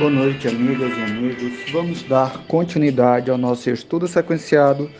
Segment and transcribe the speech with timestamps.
[0.00, 1.70] Boa noite, amigas e amigos.
[1.70, 4.90] Vamos dar continuidade ao nosso estudo sequenciado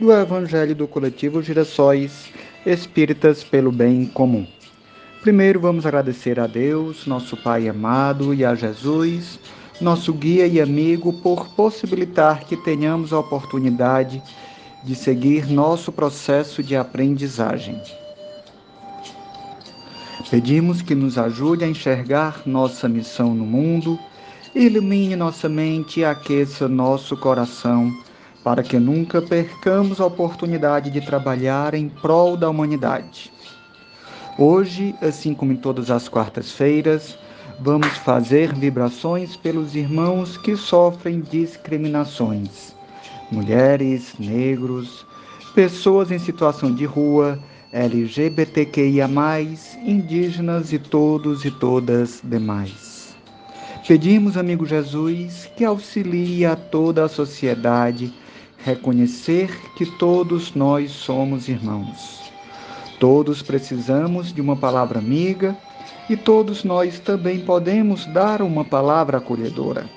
[0.00, 2.32] do Evangelho do Coletivo Girassóis
[2.66, 4.44] Espíritas pelo Bem Comum.
[5.22, 9.38] Primeiro, vamos agradecer a Deus, nosso Pai amado, e a Jesus,
[9.80, 14.20] nosso guia e amigo, por possibilitar que tenhamos a oportunidade
[14.82, 17.80] de seguir nosso processo de aprendizagem.
[20.28, 23.96] Pedimos que nos ajude a enxergar nossa missão no mundo
[24.54, 27.92] ilumine nossa mente e aqueça nosso coração,
[28.42, 33.30] para que nunca percamos a oportunidade de trabalhar em prol da humanidade.
[34.38, 37.18] Hoje, assim como em todas as quartas-feiras,
[37.60, 42.74] vamos fazer vibrações pelos irmãos que sofrem discriminações:
[43.30, 45.04] mulheres, negros,
[45.54, 47.38] pessoas em situação de rua,
[47.72, 49.08] LGBTQIA,
[49.84, 52.97] indígenas e todos e todas demais.
[53.88, 58.12] Pedimos, amigo Jesus, que auxilie a toda a sociedade
[58.58, 62.30] reconhecer que todos nós somos irmãos.
[63.00, 65.56] Todos precisamos de uma palavra amiga
[66.06, 69.88] e todos nós também podemos dar uma palavra acolhedora.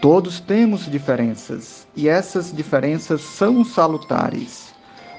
[0.00, 4.72] Todos temos diferenças e essas diferenças são salutares,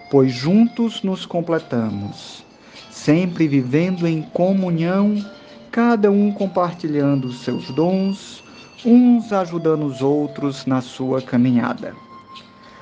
[0.09, 2.43] pois juntos nos completamos,
[2.89, 5.23] sempre vivendo em comunhão
[5.71, 8.43] cada um compartilhando seus dons,
[8.85, 11.95] uns ajudando os outros na sua caminhada.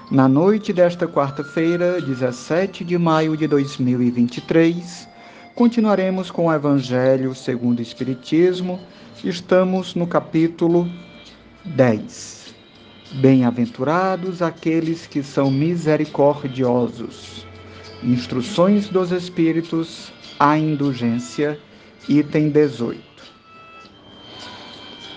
[0.10, 5.08] Na noite desta quarta-feira, 17 de maio de 2023,
[5.54, 8.80] continuaremos com o Evangelho segundo o Espiritismo.
[9.24, 10.90] Estamos no capítulo
[11.66, 12.56] 10.
[13.22, 17.46] Bem-aventurados aqueles que são misericordiosos.
[18.02, 21.60] Instruções dos Espíritos à indulgência
[22.08, 23.02] item 18.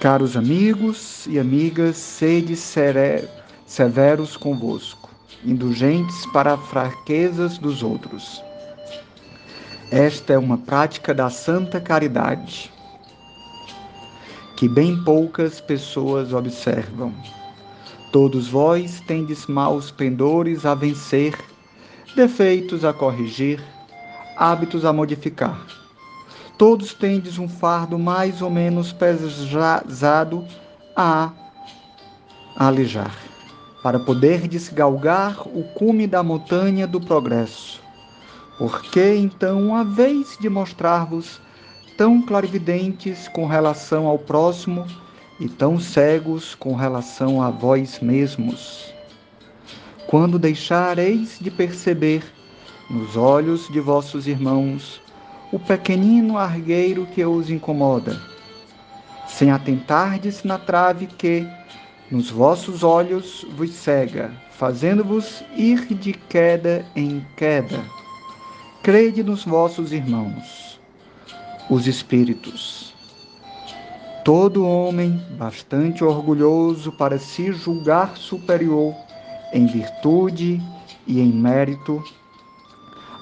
[0.01, 2.57] Caros amigos e amigas, sede
[3.67, 5.11] severos convosco,
[5.45, 8.43] indulgentes para fraquezas dos outros.
[9.91, 12.73] Esta é uma prática da santa caridade,
[14.57, 17.15] que bem poucas pessoas observam.
[18.11, 21.35] Todos vós tendes maus pendores a vencer,
[22.17, 23.63] defeitos a corrigir,
[24.37, 25.82] hábitos a modificar
[26.63, 30.47] Todos tendes um fardo mais ou menos pesado
[30.95, 31.33] a
[32.57, 33.19] alijar,
[33.83, 37.83] para poder desgalgar o cume da montanha do progresso.
[38.59, 41.41] Porque então, uma vez de mostrar-vos
[41.99, 44.87] tão clarividentes com relação ao próximo
[45.41, 48.95] e tão cegos com relação a vós mesmos?
[50.07, 52.23] Quando deixareis de perceber
[52.89, 55.02] nos olhos de vossos irmãos
[55.53, 58.19] o pequenino argueiro que os incomoda,
[59.29, 61.47] sem atentardes na trave que,
[62.11, 67.85] nos vossos olhos, vos cega, fazendo-vos ir de queda em queda.
[68.83, 70.81] Crede nos vossos irmãos,
[71.69, 72.95] os espíritos.
[74.25, 78.95] Todo homem, bastante orgulhoso para se julgar superior
[79.53, 80.63] em virtude
[81.07, 82.03] e em mérito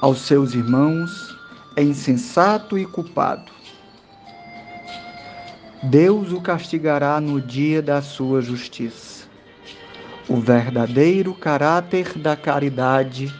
[0.00, 1.39] aos seus irmãos,
[1.76, 3.50] é insensato e culpado.
[5.82, 9.24] Deus o castigará no dia da sua justiça.
[10.28, 13.32] O verdadeiro caráter da caridade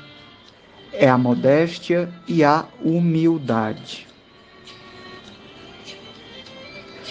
[0.93, 4.09] é a modéstia e a humildade,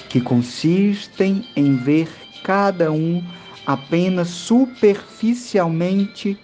[0.10, 2.10] que consistem em ver
[2.44, 3.24] cada um
[3.66, 6.38] apenas superficialmente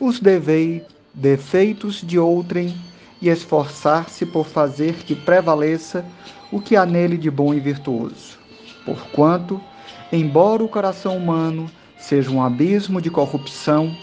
[0.00, 0.20] os
[1.14, 2.74] defeitos de outrem
[3.22, 6.04] e esforçar-se por fazer que prevaleça
[6.50, 8.36] o que há nele de bom e virtuoso.
[8.84, 9.60] Porquanto,
[10.12, 13.96] embora o coração humano seja um abismo de corrupção,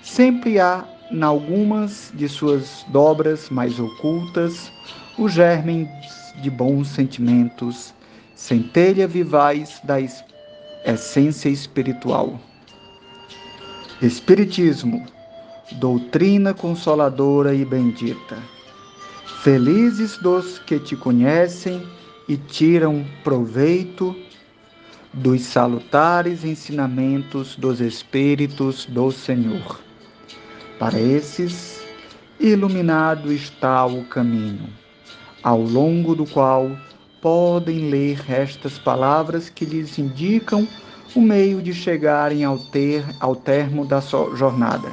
[0.00, 4.70] sempre há, em algumas de suas dobras mais ocultas,
[5.18, 5.88] o germe
[6.40, 7.92] de bons sentimentos,
[8.34, 9.96] centelha vivaz da
[10.86, 12.38] essência espiritual.
[14.00, 15.04] Espiritismo
[15.78, 18.36] doutrina consoladora e bendita.
[19.42, 21.82] Felizes dos que te conhecem
[22.28, 24.14] e tiram proveito
[25.12, 29.80] dos salutares ensinamentos dos Espíritos do Senhor.
[30.78, 31.82] Para esses,
[32.40, 34.68] iluminado está o caminho,
[35.42, 36.70] ao longo do qual
[37.20, 40.66] podem ler estas palavras que lhes indicam
[41.14, 44.90] o meio de chegarem ao, ter, ao termo da sua jornada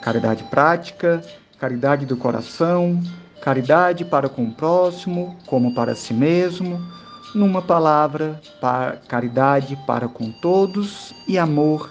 [0.00, 1.22] caridade prática,
[1.58, 3.02] caridade do coração,
[3.40, 6.80] caridade para com o próximo, como para si mesmo,
[7.34, 11.90] numa palavra, para caridade para com todos e amor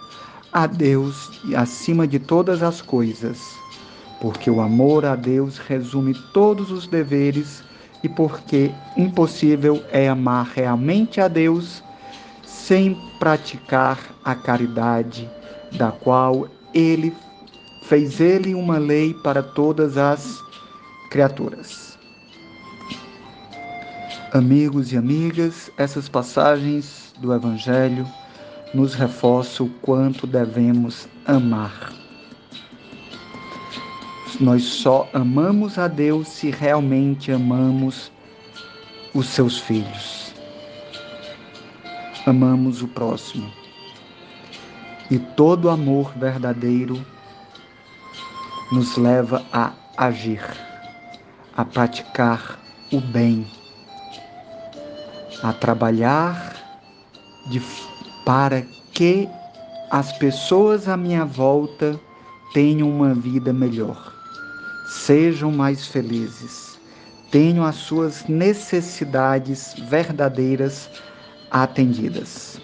[0.52, 3.40] a Deus acima de todas as coisas.
[4.22, 7.64] Porque o amor a Deus resume todos os deveres
[8.02, 11.84] e porque impossível é amar realmente a Deus
[12.44, 15.30] sem praticar a caridade,
[15.74, 17.14] da qual ele
[17.88, 20.40] fez ele uma lei para todas as
[21.12, 21.98] criaturas.
[24.34, 28.06] Amigos e amigas, essas passagens do Evangelho
[28.74, 31.94] nos reforçam o quanto devemos amar.
[34.40, 38.12] Nós só amamos a Deus se realmente amamos
[39.14, 40.34] os seus filhos.
[42.26, 43.50] Amamos o próximo.
[45.10, 47.00] E todo amor verdadeiro
[48.76, 50.44] nos leva a agir,
[51.56, 52.60] a praticar
[52.92, 53.48] o bem,
[55.42, 56.58] a trabalhar
[57.50, 57.62] de,
[58.26, 59.30] para que
[59.90, 61.98] as pessoas à minha volta
[62.54, 64.14] tenham uma vida melhor,
[64.86, 66.78] sejam mais felizes,
[67.32, 70.90] tenham as suas necessidades verdadeiras
[71.50, 72.60] atendidas.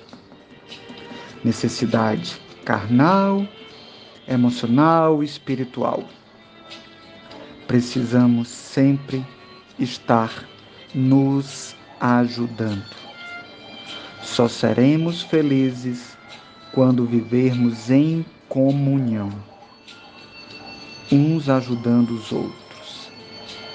[1.42, 3.48] Necessidade carnal,
[4.28, 6.04] emocional e espiritual.
[7.68, 9.26] Precisamos sempre
[9.80, 10.32] estar
[10.94, 12.86] nos ajudando.
[14.22, 16.18] Só seremos felizes
[16.74, 19.32] quando vivermos em comunhão,
[21.12, 23.10] uns ajudando os outros.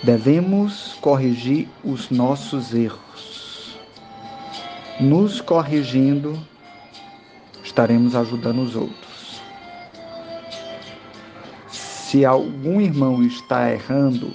[0.02, 3.78] Devemos corrigir os nossos erros.
[5.00, 6.38] Nos corrigindo,
[7.62, 9.05] estaremos ajudando os outros.
[12.16, 14.32] Se algum irmão está errando,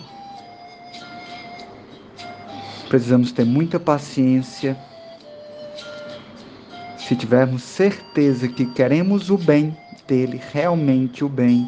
[2.87, 4.77] precisamos ter muita paciência.
[6.95, 9.75] Se tivermos certeza que queremos o bem
[10.07, 11.67] dele, realmente o bem,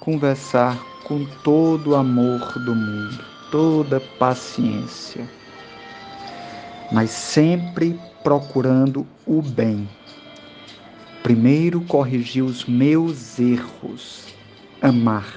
[0.00, 5.24] conversar com todo o amor do mundo, toda paciência,
[6.90, 9.88] mas sempre procurando o bem.
[11.22, 14.34] Primeiro corrigir os meus erros
[14.84, 15.34] amar.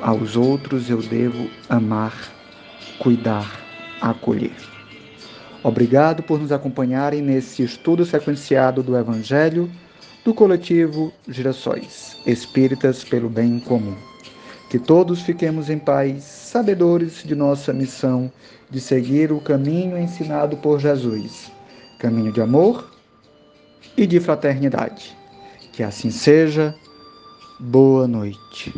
[0.00, 2.14] Aos outros eu devo amar,
[2.98, 3.60] cuidar,
[4.00, 4.56] acolher.
[5.62, 9.70] Obrigado por nos acompanharem nesse estudo sequenciado do Evangelho
[10.24, 13.96] do coletivo Girassóis, Espíritas pelo Bem Comum.
[14.70, 18.32] Que todos fiquemos em paz, sabedores de nossa missão
[18.70, 21.52] de seguir o caminho ensinado por Jesus,
[21.98, 22.90] caminho de amor
[23.94, 25.14] e de fraternidade.
[25.70, 26.74] Que assim seja.
[27.60, 28.72] Boa noite.